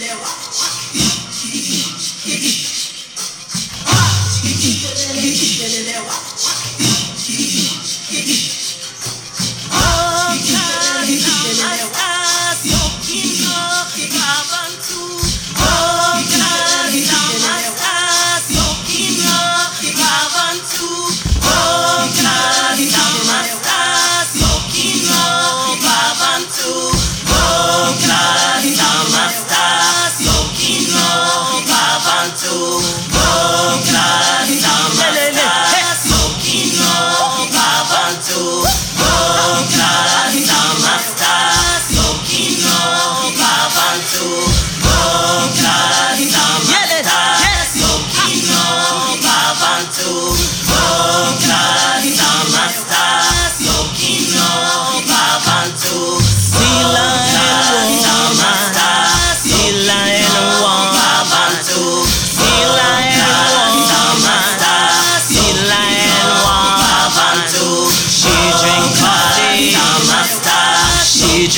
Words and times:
લેવા. 0.00 0.49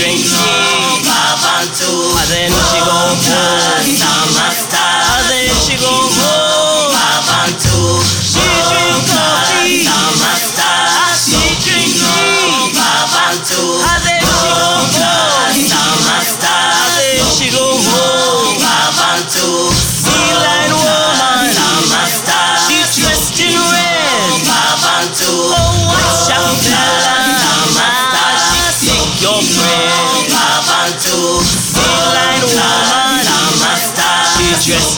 drinking. 0.03 0.27
Mother, 2.13 2.49
no, 2.51 2.59
she 2.71 2.79
gon' 2.83 3.19
cook. 3.23 4.12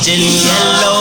still 0.05 0.21
yellow. 0.21 0.94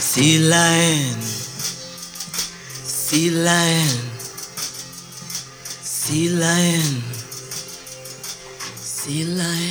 Sea 0.00 0.40
lion, 0.40 1.16
sea 2.84 3.30
lion, 3.30 4.00
sea 5.82 6.30
lion 6.30 7.07
daylight. 9.08 9.67